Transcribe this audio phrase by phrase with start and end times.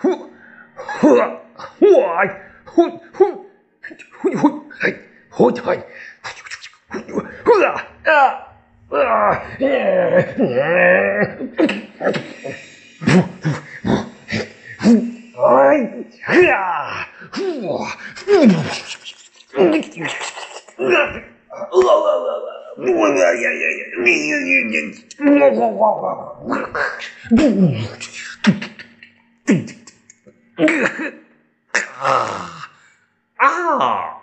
[0.00, 0.28] 呼
[0.74, 2.26] 呵哇
[2.64, 3.24] 呼呼呼
[4.36, 4.94] 呼嘿
[5.30, 5.78] 呼嘿
[6.92, 7.66] 呼呼呼啊
[8.04, 8.10] 啊
[8.90, 8.96] 啊！
[16.26, 17.06] 哎呀！
[17.62, 17.70] 哇！
[21.70, 21.84] 我我
[22.76, 23.82] 我我呀呀呀！
[24.04, 24.72] 你你你
[25.40, 25.82] 我我我
[26.40, 26.50] 我我
[30.58, 32.50] 啊
[33.38, 34.17] 啊！